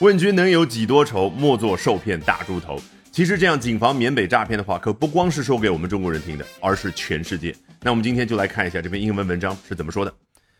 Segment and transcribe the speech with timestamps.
[0.00, 1.28] 问君能有几多愁？
[1.28, 2.80] 莫作受骗大猪头。
[3.10, 7.52] 其实这样谨防缅北诈骗的话，可不光是说给我们中国人听的，而是全世界。
[7.82, 10.14] 那我们今天就来看一下这篇英文文章是怎么说的。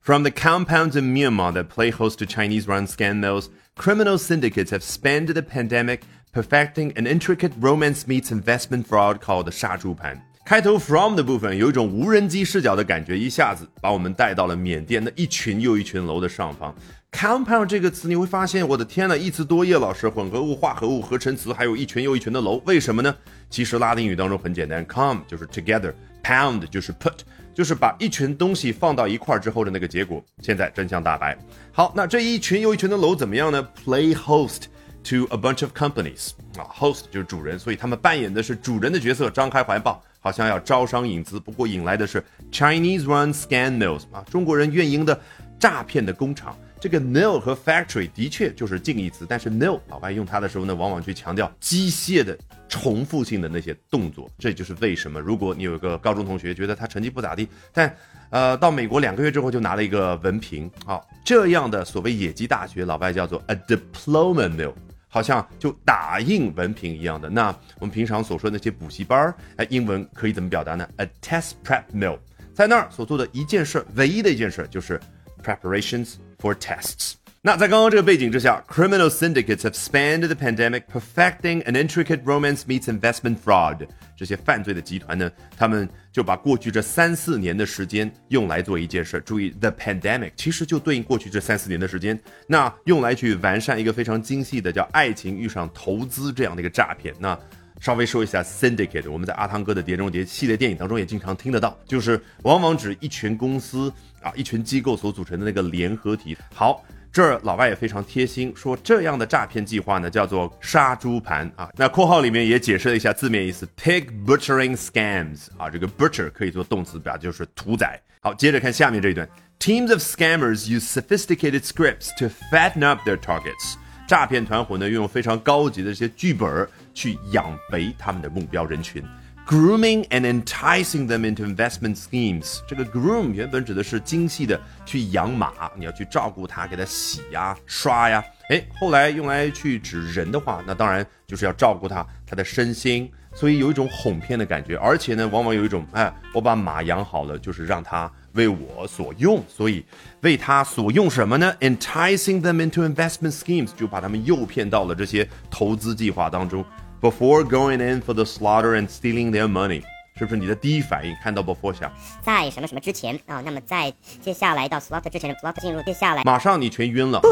[0.00, 4.82] From the compounds in Myanmar that play host to Chinese-run scam mills, criminal syndicates have
[4.82, 6.00] spanned the pandemic
[6.32, 10.20] perfecting an intricate romance meets investment fraud called 杀猪盘。
[10.50, 16.74] 开头 from 的部分有一种无人机视角的感觉，一下子把我们带到了缅甸的一群又一群楼的上方。
[17.12, 23.14] compound 这个词你会发现，我的天呐，一词多义，老师，混合物、化合物、合成词，还有一群又一群的楼，为什么呢？
[23.48, 27.18] 其实拉丁语当中很简单，come 就是 together，pound 就是 put，
[27.54, 30.20] 就是把一群东西放到一块儿之后的那个结果。
[30.42, 31.38] 现在真相大白。
[31.70, 34.62] 好，那这一群又一群的楼怎么样呢？Play host
[35.04, 40.02] to a bunch of companies 啊，host 就是主人，所以他们扮演的是主人的角色，张开怀抱。
[40.20, 45.18] 好像要招商引资，不过引来的是 Chinese-run scam mills 啊，中国人运营的
[45.58, 46.56] 诈骗的工厂。
[46.78, 52.34] 这个 mill 和 factory 的确就是近义词，但是 nil 老外用它的时候呢，往往去强调机械的
[52.70, 54.30] 重复性的那些动作。
[54.38, 57.94] 这就是为什么，如果你有一个高中同学觉得他成绩不咋地，但
[58.30, 64.72] 呃到美国两个月之后就拿了一个文凭，好，这样的所谓野鸡大学，老外叫做 a diploma mill。
[65.10, 67.28] 好像就打印文凭一样的。
[67.28, 72.18] 那我们平常所说的那些补习班儿，哎，英文可以怎么表达呢？A test prep mill，
[72.54, 74.98] 在那儿所做的一件事，唯一的一件事就是
[75.42, 77.14] preparations for tests。
[77.42, 83.88] 那在刚刚这个背景之下，criminal syndicates have spanned the pandemic perfecting an intricate romance meets investment fraud。
[84.14, 89.18] 这些犯罪的集团呢，他们就把过去这三四年的时间用来做一件事。
[89.24, 97.14] 注意，the pandemic 其实就对应过去这三四年的时间，那用来去完善一个非常精细的叫爱情遇上投资这样的一个诈骗。
[97.18, 97.38] 那
[97.80, 106.36] 稍微说一下 syndicate，我们在阿汤哥的《碟中谍》系列电影当中也经常听得到，就是往往指一群公司啊、一群机构所组成的那个联合体。
[106.54, 106.84] 好。
[107.12, 111.68] 这儿老外也非常贴心，说这样的诈骗计划呢叫做杀猪盘啊。
[111.76, 118.00] 那括号里面也解释了一下字面意思，pig butchering scams 啊，这个 butcher 可以做动词表就是屠宰。
[118.20, 123.74] 好，接着看下面这一段，teams of scammers use sophisticated scripts to fatten up their targets。
[124.06, 129.02] 诈骗团伙呢运用非常高级的这些剧本去养肥他们的目标人群。
[129.50, 132.60] Grooming and enticing them into investment schemes。
[132.68, 138.22] 这个 groom 原本指的是精细的去养马，你要去照顾它，给它洗呀、刷呀。
[138.50, 143.10] 哎，后来用来去指人的话，那当然就是要照顾它，它的身心。
[143.34, 149.42] 所以有一种哄骗的感觉，而且呢，往往有一种哎，我把马养好了，就是让它为我所用。
[149.48, 149.84] 所以
[150.20, 156.64] 为它所用什么呢？Enticing them into investment schemes，就把他们诱骗到了这些投资计划当中。
[157.00, 159.82] Before going in for the slaughter and stealing their money，
[160.18, 161.90] 是不是你的第一反应看到 before 想，
[162.22, 163.40] 在什么什么之前啊？
[163.42, 167.22] 那么在接下来到 slaughter 之前，slaughter 进入接下来，马上你全晕了。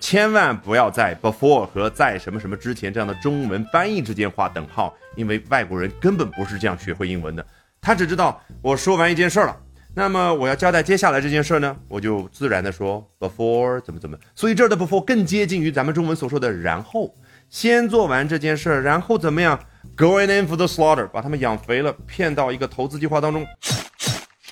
[0.00, 7.46] 千万不要在 before 和在什么什么之前这样的中文翻译之间画等号，因为外国人根本不是这样学会英文的。
[7.80, 9.56] 他只知道我说完一件事了，
[9.94, 14.18] 那么我要交代接下来这件事呢，我就自然的说 before 怎么怎么。
[14.34, 17.14] 所以这儿的 before 更接近于咱们中文所说的然后。
[17.54, 19.56] 先做完这件事儿，然后怎么样
[19.96, 23.46] ？Going in for the slaughter，把他们养肥了，骗到一个投资计划当中，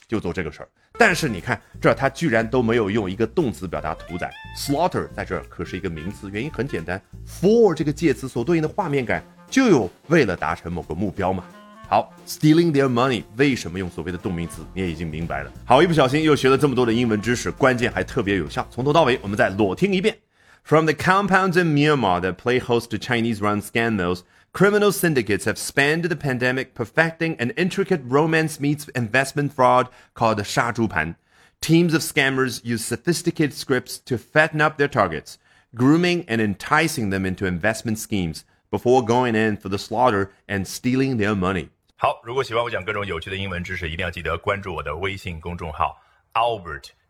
[0.06, 0.68] 就做这个事儿。
[0.96, 9.20] 但是你看，这他居然都没有用一个动词表达屠宰，slaughter 在这儿可是一个名词，原因很简单，for 这个介词所对应的画面感
[9.50, 11.42] 就有为了达成某个目标嘛。
[11.88, 14.62] 好，stealing their money，为什么用所谓的动名词？
[14.72, 15.50] 你也已经明白了。
[15.64, 18.64] 好，一不小心又学了这么多的英文知识，关键还特别有效。
[18.70, 20.16] 从头到尾，我们再裸听一遍。
[20.63, 25.57] From the compounds in Myanmar that play host to Chinese run scan mills, criminal syndicates have
[25.57, 31.15] spanned the pandemic perfecting an intricate romance meets investment fraud called the Shazhupan.
[31.61, 35.37] Teams of scammers use sophisticated scripts to fatten up their targets,
[35.73, 41.17] grooming and enticing them into investment schemes before going in for the slaughter and stealing
[41.17, 41.69] their money.
[41.95, 45.99] 好，如果喜欢我讲各种有趣的英文知识，一定要记得关注我的微信公众号
[46.33, 46.89] Albert。